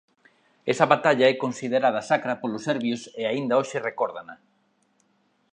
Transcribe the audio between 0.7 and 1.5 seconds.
Esa batalla é